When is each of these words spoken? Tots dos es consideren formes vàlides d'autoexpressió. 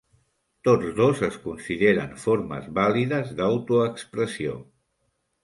Tots 0.67 0.87
dos 0.99 1.21
es 1.27 1.37
consideren 1.43 2.15
formes 2.23 2.71
vàlides 2.79 3.31
d'autoexpressió. 3.43 4.57